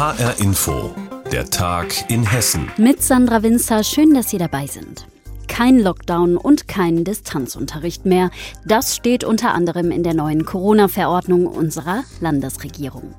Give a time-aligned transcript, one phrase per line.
[0.00, 0.94] HR Info,
[1.30, 2.72] der Tag in Hessen.
[2.78, 5.06] Mit Sandra Winzer, schön, dass Sie dabei sind.
[5.46, 8.30] Kein Lockdown und kein Distanzunterricht mehr.
[8.64, 13.14] Das steht unter anderem in der neuen Corona-Verordnung unserer Landesregierung.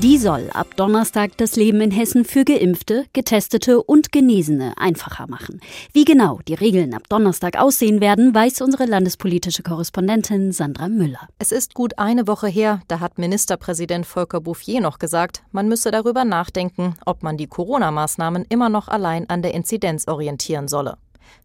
[0.00, 5.60] Die soll ab Donnerstag das Leben in Hessen für Geimpfte, Getestete und Genesene einfacher machen.
[5.92, 11.28] Wie genau die Regeln ab Donnerstag aussehen werden, weiß unsere landespolitische Korrespondentin Sandra Müller.
[11.40, 15.90] Es ist gut eine Woche her, da hat Ministerpräsident Volker Bouffier noch gesagt, man müsse
[15.90, 20.96] darüber nachdenken, ob man die Corona-Maßnahmen immer noch allein an der Inzidenz orientieren solle.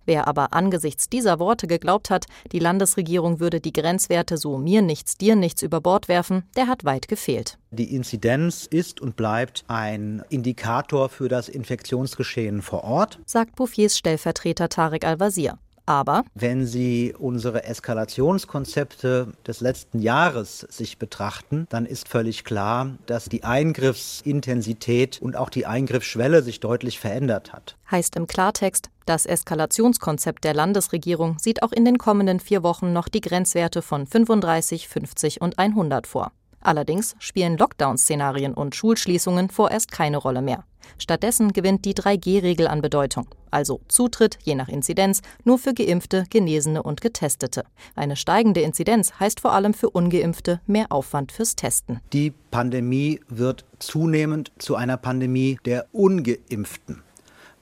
[0.06, 5.18] Wer aber angesichts dieser Worte geglaubt hat, die Landesregierung würde die Grenzwerte so mir nichts,
[5.18, 7.58] dir nichts über Bord werfen, der hat weit gefehlt.
[7.72, 14.70] Die Inzidenz ist und bleibt ein Indikator für das Infektionsgeschehen vor Ort, sagt Bouffiers Stellvertreter
[14.70, 15.58] Tarek Al-Wazir.
[15.86, 23.26] Aber wenn Sie unsere Eskalationskonzepte des letzten Jahres sich betrachten, dann ist völlig klar, dass
[23.26, 27.76] die Eingriffsintensität und auch die Eingriffsschwelle sich deutlich verändert hat.
[27.92, 33.10] Heißt im Klartext, das Eskalationskonzept der Landesregierung sieht auch in den kommenden vier Wochen noch
[33.10, 36.32] die Grenzwerte von 35, 50 und 100 vor.
[36.62, 40.64] Allerdings spielen Lockdown-Szenarien und Schulschließungen vorerst keine Rolle mehr.
[40.98, 46.84] Stattdessen gewinnt die 3G-Regel an Bedeutung, also Zutritt je nach Inzidenz nur für geimpfte, Genesene
[46.84, 47.64] und Getestete.
[47.96, 52.00] Eine steigende Inzidenz heißt vor allem für ungeimpfte mehr Aufwand fürs Testen.
[52.14, 57.04] Die Pandemie wird zunehmend zu einer Pandemie der ungeimpften.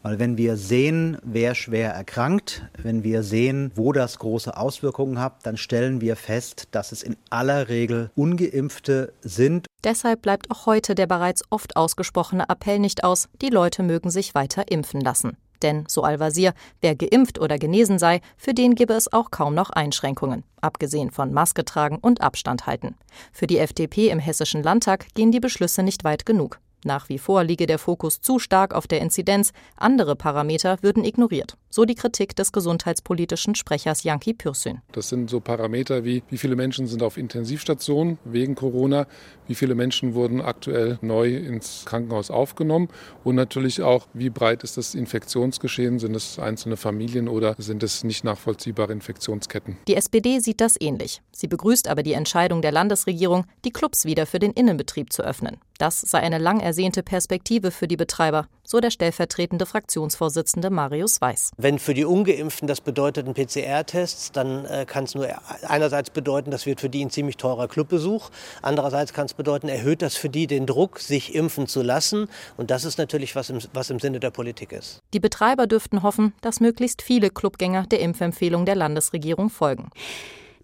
[0.03, 5.45] Weil wenn wir sehen, wer schwer erkrankt, wenn wir sehen, wo das große Auswirkungen hat,
[5.45, 9.67] dann stellen wir fest, dass es in aller Regel ungeimpfte sind.
[9.83, 14.33] Deshalb bleibt auch heute der bereits oft ausgesprochene Appell nicht aus, die Leute mögen sich
[14.33, 15.37] weiter impfen lassen.
[15.61, 19.69] Denn, so Al-Wazir, wer geimpft oder genesen sei, für den gebe es auch kaum noch
[19.69, 22.95] Einschränkungen, abgesehen von Maske tragen und Abstand halten.
[23.31, 26.59] Für die FDP im Hessischen Landtag gehen die Beschlüsse nicht weit genug.
[26.83, 31.55] Nach wie vor liege der Fokus zu stark auf der Inzidenz, andere Parameter würden ignoriert.
[31.69, 34.81] So die Kritik des gesundheitspolitischen Sprechers Janki Pürsün.
[34.91, 39.05] Das sind so Parameter wie, wie viele Menschen sind auf Intensivstationen wegen Corona,
[39.47, 42.89] wie viele Menschen wurden aktuell neu ins Krankenhaus aufgenommen
[43.23, 48.03] und natürlich auch, wie breit ist das Infektionsgeschehen, sind es einzelne Familien oder sind es
[48.03, 49.77] nicht nachvollziehbare Infektionsketten.
[49.87, 51.21] Die SPD sieht das ähnlich.
[51.31, 55.57] Sie begrüßt aber die Entscheidung der Landesregierung, die Clubs wieder für den Innenbetrieb zu öffnen.
[55.81, 61.53] Das sei eine lang ersehnte Perspektive für die Betreiber, so der stellvertretende Fraktionsvorsitzende Marius Weiß.
[61.57, 65.27] Wenn für die Ungeimpften das bedeutet ein PCR-Test, dann äh, kann es nur
[65.63, 68.29] einerseits bedeuten, das wird für die ein ziemlich teurer Clubbesuch.
[68.61, 72.29] Andererseits kann es bedeuten, erhöht das für die den Druck, sich impfen zu lassen.
[72.57, 75.01] Und das ist natürlich, was im, was im Sinne der Politik ist.
[75.15, 79.89] Die Betreiber dürften hoffen, dass möglichst viele Clubgänger der Impfempfehlung der Landesregierung folgen.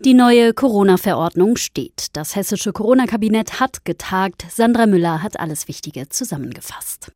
[0.05, 2.07] Die neue Corona-Verordnung steht.
[2.13, 4.45] Das hessische Corona-Kabinett hat getagt.
[4.49, 7.11] Sandra Müller hat alles Wichtige zusammengefasst.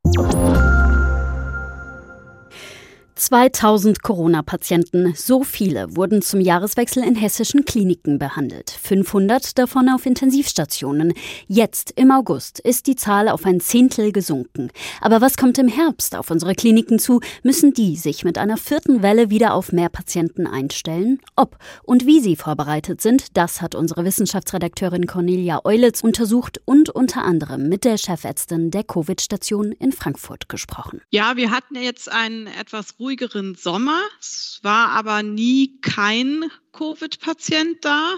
[3.22, 11.14] 2000 Corona-Patienten, so viele wurden zum Jahreswechsel in hessischen Kliniken behandelt, 500 davon auf Intensivstationen.
[11.48, 14.72] Jetzt im August ist die Zahl auf ein Zehntel gesunken.
[15.02, 17.22] Aber was kommt im Herbst auf unsere Kliniken zu?
[17.44, 21.20] Müssen die sich mit einer vierten Welle wieder auf mehr Patienten einstellen?
[21.36, 27.24] Ob und wie sie vorbereitet sind, das hat unsere Wissenschaftsredakteurin Cornelia Eulitz untersucht und unter
[27.24, 31.02] anderem mit der Chefärztin der Covid-Station in Frankfurt gesprochen.
[31.12, 34.02] Ja, wir hatten jetzt einen etwas ruhigen ruhigeren Sommer.
[34.22, 38.16] Es war aber nie kein Covid-Patient da.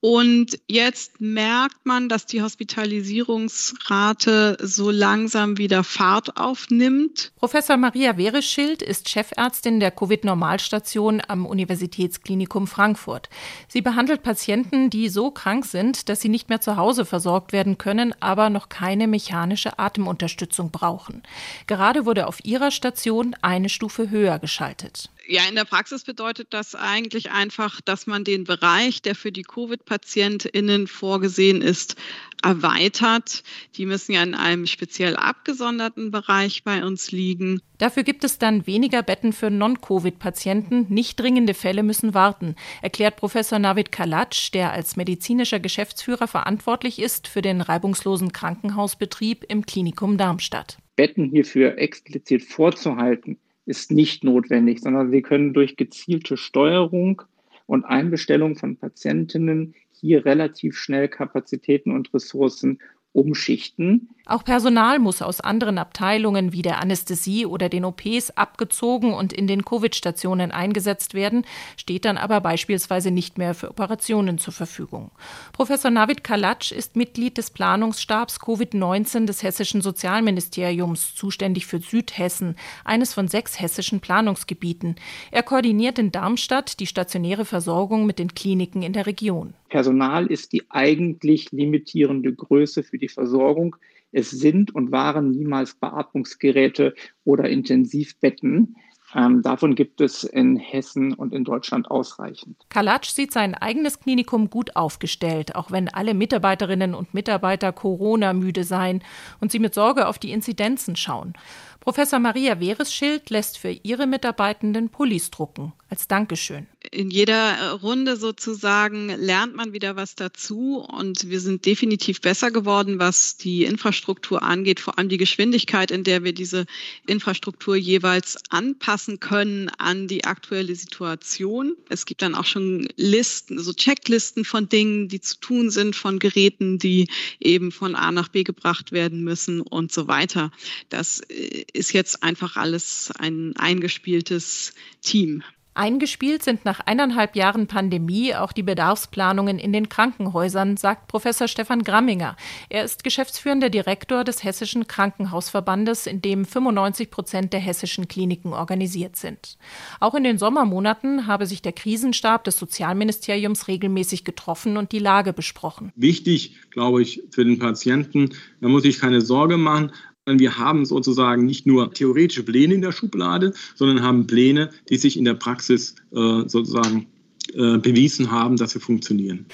[0.00, 7.32] Und jetzt merkt man, dass die Hospitalisierungsrate so langsam wieder Fahrt aufnimmt.
[7.34, 13.28] Professor Maria Wereschild ist Chefärztin der Covid-Normalstation am Universitätsklinikum Frankfurt.
[13.66, 17.76] Sie behandelt Patienten, die so krank sind, dass sie nicht mehr zu Hause versorgt werden
[17.76, 21.24] können, aber noch keine mechanische Atemunterstützung brauchen.
[21.66, 25.10] Gerade wurde auf ihrer Station eine Stufe höher geschaltet.
[25.30, 29.42] Ja, in der Praxis bedeutet das eigentlich einfach, dass man den Bereich, der für die
[29.42, 31.96] Covid-PatientInnen vorgesehen ist,
[32.42, 33.42] erweitert.
[33.76, 37.60] Die müssen ja in einem speziell abgesonderten Bereich bei uns liegen.
[37.76, 40.86] Dafür gibt es dann weniger Betten für Non-Covid-Patienten.
[40.88, 47.28] Nicht dringende Fälle müssen warten, erklärt Professor Navid Kalatsch, der als medizinischer Geschäftsführer verantwortlich ist
[47.28, 50.78] für den reibungslosen Krankenhausbetrieb im Klinikum Darmstadt.
[50.96, 53.38] Betten hierfür explizit vorzuhalten,
[53.68, 57.22] ist nicht notwendig, sondern Sie können durch gezielte Steuerung
[57.66, 62.78] und Einbestellung von Patientinnen hier relativ schnell Kapazitäten und Ressourcen
[63.12, 64.08] umschichten.
[64.28, 69.46] Auch Personal muss aus anderen Abteilungen wie der Anästhesie oder den OPs abgezogen und in
[69.46, 71.46] den Covid-Stationen eingesetzt werden,
[71.78, 75.12] steht dann aber beispielsweise nicht mehr für Operationen zur Verfügung.
[75.54, 83.14] Professor Navid Kalatsch ist Mitglied des Planungsstabs Covid-19 des Hessischen Sozialministeriums, zuständig für Südhessen, eines
[83.14, 84.96] von sechs hessischen Planungsgebieten.
[85.30, 89.54] Er koordiniert in Darmstadt die stationäre Versorgung mit den Kliniken in der Region.
[89.70, 93.76] Personal ist die eigentlich limitierende Größe für die Versorgung.
[94.12, 96.94] Es sind und waren niemals Beatmungsgeräte
[97.24, 98.76] oder Intensivbetten.
[99.14, 102.56] Ähm, davon gibt es in Hessen und in Deutschland ausreichend.
[102.68, 109.02] Kalatsch sieht sein eigenes Klinikum gut aufgestellt, auch wenn alle Mitarbeiterinnen und Mitarbeiter Corona-müde seien
[109.40, 111.32] und sie mit Sorge auf die Inzidenzen schauen.
[111.80, 116.66] Professor Maria Wehreschild lässt für ihre Mitarbeitenden Pullis drucken, als Dankeschön.
[116.90, 122.98] In jeder Runde sozusagen lernt man wieder was dazu und wir sind definitiv besser geworden,
[122.98, 126.64] was die Infrastruktur angeht, vor allem die Geschwindigkeit, in der wir diese
[127.06, 131.76] Infrastruktur jeweils anpassen können an die aktuelle Situation.
[131.90, 136.18] Es gibt dann auch schon Listen, so Checklisten von Dingen, die zu tun sind, von
[136.18, 137.08] Geräten, die
[137.38, 140.50] eben von A nach B gebracht werden müssen und so weiter.
[140.88, 145.42] Das äh, ist jetzt einfach alles ein eingespieltes Team.
[145.78, 151.84] Eingespielt sind nach eineinhalb Jahren Pandemie auch die Bedarfsplanungen in den Krankenhäusern, sagt Professor Stefan
[151.84, 152.34] Gramminger.
[152.68, 159.14] Er ist geschäftsführender Direktor des Hessischen Krankenhausverbandes, in dem 95 Prozent der hessischen Kliniken organisiert
[159.14, 159.56] sind.
[160.00, 165.32] Auch in den Sommermonaten habe sich der Krisenstab des Sozialministeriums regelmäßig getroffen und die Lage
[165.32, 165.92] besprochen.
[165.94, 168.30] Wichtig, glaube ich, für den Patienten,
[168.60, 169.92] da muss ich keine Sorge machen,
[170.36, 175.16] wir haben sozusagen nicht nur theoretische Pläne in der Schublade, sondern haben Pläne, die sich
[175.16, 177.06] in der Praxis äh, sozusagen
[177.54, 179.46] äh, bewiesen haben, dass sie funktionieren.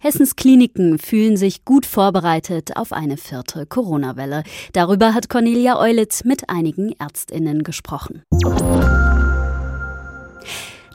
[0.00, 4.44] Hessens Kliniken fühlen sich gut vorbereitet auf eine vierte Corona-Welle.
[4.72, 8.22] Darüber hat Cornelia Eulitz mit einigen Ärztinnen gesprochen.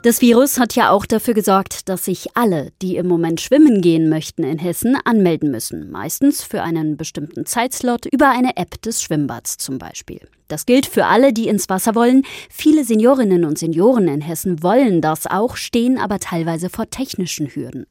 [0.04, 4.10] Das Virus hat ja auch dafür gesorgt, dass sich alle, die im Moment schwimmen gehen
[4.10, 5.90] möchten in Hessen, anmelden müssen.
[5.90, 10.20] Meistens für einen bestimmten Zeitslot über eine App des Schwimmbads zum Beispiel.
[10.48, 12.20] Das gilt für alle, die ins Wasser wollen.
[12.50, 17.86] Viele Seniorinnen und Senioren in Hessen wollen das auch, stehen aber teilweise vor technischen Hürden.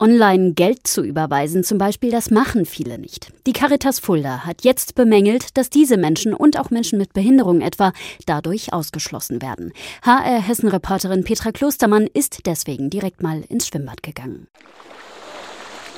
[0.00, 3.32] Online Geld zu überweisen zum Beispiel, das machen viele nicht.
[3.46, 7.92] Die Caritas Fulda hat jetzt bemängelt, dass diese Menschen und auch Menschen mit Behinderung etwa
[8.26, 9.72] dadurch ausgeschlossen werden.
[10.02, 14.48] HR Hessen-Reporterin Petra Klostermann ist deswegen direkt mal ins Schwimmbad gegangen.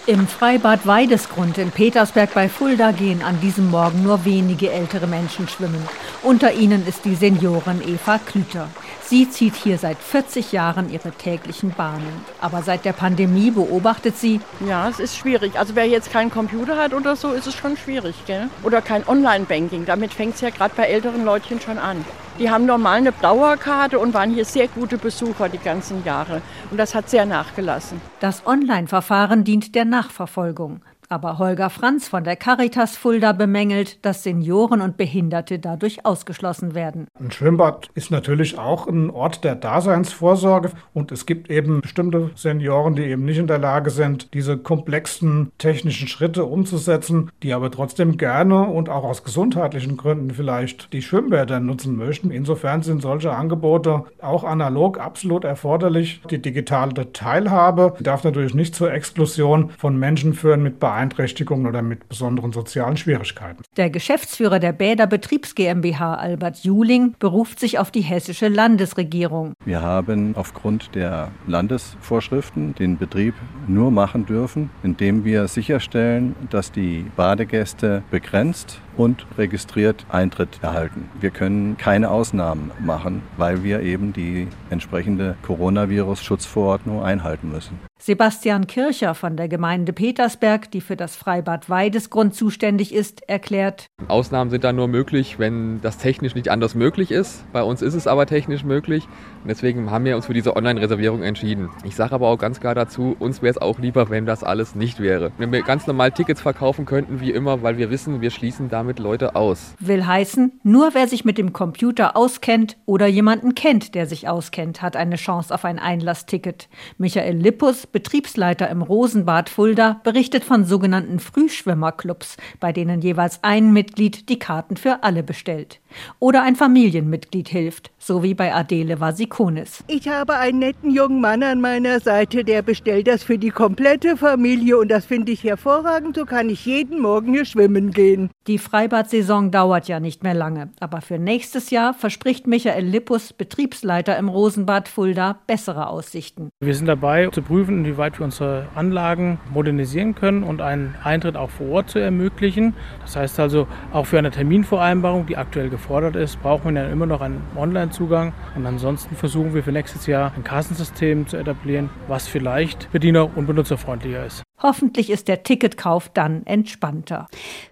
[0.07, 5.49] Im Freibad Weidesgrund in Petersberg bei Fulda gehen an diesem Morgen nur wenige ältere Menschen
[5.49, 5.83] schwimmen.
[6.23, 8.69] Unter ihnen ist die Seniorin Eva Klüter.
[9.09, 12.25] Sie zieht hier seit 40 Jahren ihre täglichen Bahnen.
[12.41, 14.41] Aber seit der Pandemie beobachtet sie.
[14.67, 15.57] Ja, es ist schwierig.
[15.57, 18.17] Also wer jetzt keinen Computer hat oder so, ist es schon schwierig.
[18.27, 18.49] Gell?
[18.65, 19.87] Oder kein Online-Banking.
[19.87, 22.05] Damit fängt es ja gerade bei älteren Leutchen schon an.
[22.41, 26.43] Die haben normal eine Dauerkarte und waren hier sehr gute Besucher die ganzen Jahre.
[26.73, 28.01] Und das hat sehr nachgelassen.
[28.19, 30.83] Das Online-Verfahren dient der Nachverfolgung.
[31.09, 37.07] Aber Holger Franz von der Caritas Fulda bemängelt, dass Senioren und Behinderte dadurch ausgeschlossen werden.
[37.21, 42.97] Ein Schwimmbad ist natürlich auch ein Ort der Daseinsvorsorge und es gibt eben bestimmte Senioren,
[42.97, 48.17] die eben nicht in der Lage sind, diese komplexen technischen Schritte umzusetzen, die aber trotzdem
[48.17, 52.31] gerne und auch aus gesundheitlichen Gründen vielleicht die Schwimmbäder nutzen möchten.
[52.31, 56.21] Insofern sind solche Angebote auch analog absolut erforderlich.
[56.31, 61.83] Die digitale Teilhabe darf natürlich nicht zur Exklusion von Menschen führen mit Beeinträchtigungen Beeinträchtigungen oder
[61.83, 63.63] mit besonderen sozialen Schwierigkeiten.
[63.77, 69.53] Der Geschäftsführer der Bäder Betriebs GmbH, Albert Juling, beruft sich auf die hessische Landesregierung.
[69.67, 73.35] Wir haben aufgrund der Landesvorschriften den Betrieb
[73.69, 81.09] nur machen dürfen, indem wir sicherstellen, dass die Badegäste begrenzt und registriert Eintritt erhalten.
[81.21, 87.79] Wir können keine Ausnahmen machen, weil wir eben die entsprechende Coronavirus-Schutzverordnung einhalten müssen.
[87.99, 93.87] Sebastian Kircher von der Gemeinde Petersberg, die für das Freibad Weidesgrund zuständig ist, erklärt.
[94.07, 97.51] Ausnahmen sind da nur möglich, wenn das technisch nicht anders möglich ist.
[97.53, 99.09] Bei uns ist es aber technisch möglich.
[99.43, 101.71] Und deswegen haben wir uns für diese Online-Reservierung entschieden.
[101.85, 104.75] Ich sage aber auch ganz klar dazu, uns wäre es auch lieber, wenn das alles
[104.75, 105.33] nicht wäre.
[105.39, 108.86] Wenn wir ganz normal Tickets verkaufen könnten, wie immer, weil wir wissen, wir schließen damit
[108.95, 109.75] Leute aus.
[109.79, 114.83] Will heißen, nur wer sich mit dem Computer auskennt oder jemanden kennt, der sich auskennt,
[114.83, 116.69] hat eine Chance auf ein Einlassticket.
[116.99, 124.29] Michael Lippus, Betriebsleiter im Rosenbad Fulda, berichtet von sogenannten Frühschwimmerclubs, bei denen jeweils ein Mitglied
[124.29, 125.81] die Karten für alle bestellt.
[126.19, 129.85] Oder ein Familienmitglied hilft, so wie bei Adele Vasikonis.
[129.87, 134.17] Ich habe einen netten jungen Mann an meiner Seite, der bestellt das für die komplette
[134.17, 136.17] Familie und das finde ich hervorragend.
[136.17, 138.31] So kann ich jeden Morgen hier schwimmen gehen.
[138.47, 140.69] Die Freibad-Saison dauert ja nicht mehr lange.
[140.79, 146.51] Aber für nächstes Jahr verspricht Michael Lippus, Betriebsleiter im Rosenbad Fulda, bessere Aussichten.
[146.61, 151.51] Wir sind dabei zu prüfen, inwieweit wir unsere Anlagen modernisieren können und einen Eintritt auch
[151.51, 152.75] vor Ort zu ermöglichen.
[153.01, 157.07] Das heißt also, auch für eine Terminvereinbarung, die aktuell gefordert ist, brauchen wir ja immer
[157.07, 158.33] noch einen Online-Zugang.
[158.55, 163.47] Und ansonsten versuchen wir für nächstes Jahr ein Kassensystem zu etablieren, was vielleicht bediener- und
[163.47, 164.46] benutzerfreundlicher ist.
[164.63, 167.29] Hoffentlich ist der Ticketkauf dann entspannter.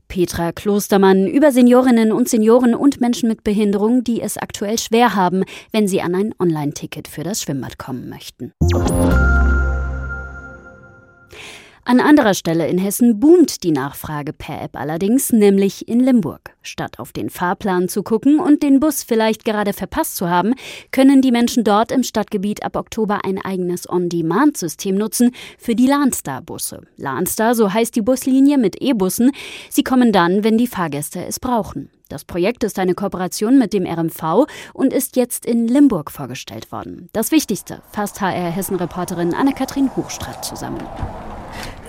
[0.08, 5.44] Petra Klostermann über Seniorinnen und Senioren und Menschen mit Behinderung, die es aktuell schwer haben,
[5.72, 8.52] wenn sie an ein Online-Ticket für das Schwimmbad kommen möchten.
[11.86, 16.56] An anderer Stelle in Hessen boomt die Nachfrage per App allerdings, nämlich in Limburg.
[16.62, 20.54] Statt auf den Fahrplan zu gucken und den Bus vielleicht gerade verpasst zu haben,
[20.92, 26.80] können die Menschen dort im Stadtgebiet ab Oktober ein eigenes On-Demand-System nutzen für die Lahnstar-Busse.
[26.96, 29.32] Lahnstar, so heißt die Buslinie mit E-Bussen.
[29.68, 31.90] Sie kommen dann, wenn die Fahrgäste es brauchen.
[32.08, 37.10] Das Projekt ist eine Kooperation mit dem RMV und ist jetzt in Limburg vorgestellt worden.
[37.12, 40.82] Das Wichtigste fasst HR-Hessen-Reporterin Anne-Kathrin Hochstraat zusammen.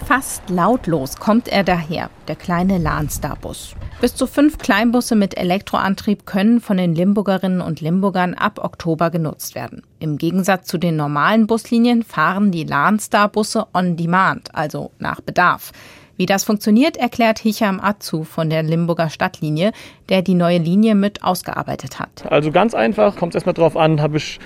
[0.05, 3.75] Fast lautlos kommt er daher, der kleine Lahnstar-Bus.
[4.01, 9.55] Bis zu fünf Kleinbusse mit Elektroantrieb können von den Limburgerinnen und Limburgern ab Oktober genutzt
[9.55, 9.81] werden.
[9.97, 15.71] Im Gegensatz zu den normalen Buslinien fahren die Lahnstar-Busse on demand, also nach Bedarf.
[16.17, 19.73] Wie das funktioniert, erklärt Hicham Azu von der Limburger Stadtlinie,
[20.07, 22.31] der die neue Linie mit ausgearbeitet hat.
[22.31, 24.39] Also ganz einfach, kommt es erstmal drauf an, habe ich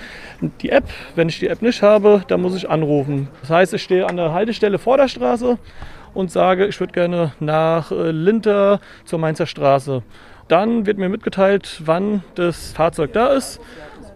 [0.62, 0.84] die App.
[1.14, 3.28] Wenn ich die App nicht habe, dann muss ich anrufen.
[3.42, 5.58] Das heißt, ich stehe an der Haltestelle vor der Straße
[6.12, 10.02] und sage, ich würde gerne nach äh, Linter zur Mainzer Straße.
[10.48, 13.60] Dann wird mir mitgeteilt, wann das Fahrzeug da ist.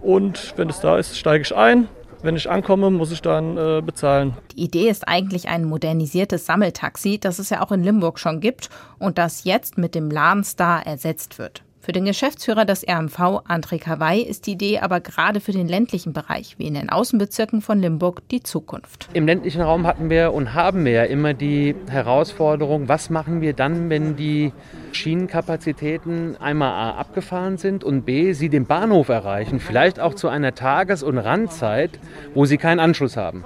[0.02, 1.88] Und wenn es da ist, steige ich ein,
[2.24, 4.36] wenn ich ankomme, muss ich dann äh, bezahlen.
[4.52, 8.70] Die Idee ist eigentlich ein modernisiertes Sammeltaxi, das es ja auch in Limburg schon gibt
[8.98, 11.62] und das jetzt mit dem Lahnstar ersetzt wird.
[11.84, 16.14] Für den Geschäftsführer des RMV, André Kawai, ist die Idee aber gerade für den ländlichen
[16.14, 19.10] Bereich, wie in den Außenbezirken von Limburg, die Zukunft.
[19.12, 23.52] Im ländlichen Raum hatten wir und haben wir ja immer die Herausforderung, was machen wir
[23.52, 24.54] dann, wenn die
[24.92, 30.54] Schienenkapazitäten einmal A abgefahren sind und B sie den Bahnhof erreichen, vielleicht auch zu einer
[30.54, 31.90] Tages- und Randzeit,
[32.32, 33.44] wo sie keinen Anschluss haben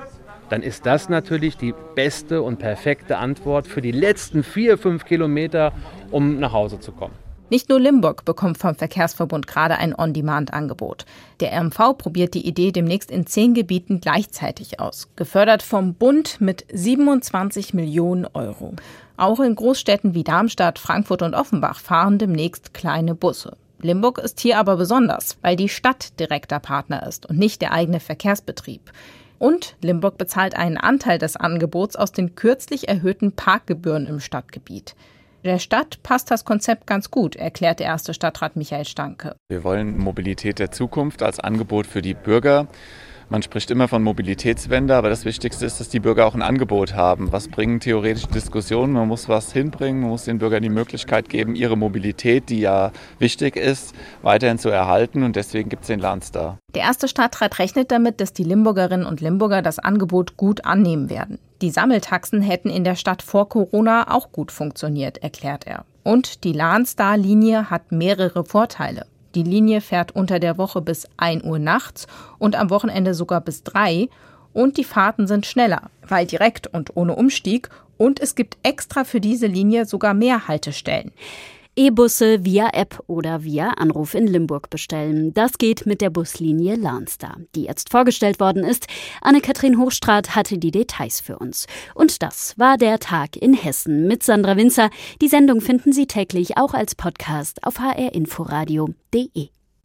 [0.49, 5.75] dann ist das natürlich die beste und perfekte Antwort für die letzten vier, fünf Kilometer,
[6.11, 7.13] um nach Hause zu kommen.
[7.51, 11.07] Nicht nur Limburg bekommt vom Verkehrsverbund gerade ein On-Demand-Angebot.
[11.41, 16.67] Der RMV probiert die Idee demnächst in zehn Gebieten gleichzeitig aus, gefördert vom Bund mit
[16.71, 18.75] 27 Millionen Euro.
[19.17, 23.57] Auch in Großstädten wie Darmstadt, Frankfurt und Offenbach fahren demnächst kleine Busse.
[23.81, 28.01] Limburg ist hier aber besonders, weil die Stadt direkter Partner ist und nicht der eigene
[28.01, 28.93] Verkehrsbetrieb.
[29.39, 34.95] Und Limburg bezahlt einen Anteil des Angebots aus den kürzlich erhöhten Parkgebühren im Stadtgebiet.
[35.49, 39.35] Der Stadt passt das Konzept ganz gut, erklärt der erste Stadtrat Michael Stanke.
[39.49, 42.69] Wir wollen Mobilität der Zukunft als Angebot für die Bürger
[43.31, 46.95] man spricht immer von Mobilitätswende, aber das Wichtigste ist, dass die Bürger auch ein Angebot
[46.95, 47.31] haben.
[47.33, 48.93] Was bringen theoretische Diskussionen?
[48.93, 52.93] Man muss was hinbringen, man muss den Bürgern die Möglichkeit geben, ihre Mobilität, die ja
[53.19, 56.59] wichtig ist, weiterhin zu erhalten und deswegen gibt es den Landstar.
[56.75, 61.39] Der erste Stadtrat rechnet damit, dass die Limburgerinnen und Limburger das Angebot gut annehmen werden.
[61.61, 65.85] Die Sammeltaxen hätten in der Stadt vor Corona auch gut funktioniert, erklärt er.
[66.05, 69.07] Und die Lahnstar-Linie hat mehrere Vorteile.
[69.35, 72.07] Die Linie fährt unter der Woche bis 1 Uhr nachts
[72.39, 74.09] und am Wochenende sogar bis 3
[74.53, 77.69] und die Fahrten sind schneller, weil direkt und ohne Umstieg
[77.99, 81.13] und es gibt extra für diese Linie sogar mehr Haltestellen.
[81.79, 85.33] E-Busse via App oder via Anruf in Limburg bestellen.
[85.33, 88.89] Das geht mit der Buslinie Lahnstar, die jetzt vorgestellt worden ist.
[89.23, 91.69] Anne-Kathrin Hochstraat hatte die Details für uns.
[91.95, 94.91] Und das war der Tag in Hessen mit Sandra Winzer.
[95.23, 99.58] Die Sendung finden Sie täglich auch als Podcast auf hrinforadio.de.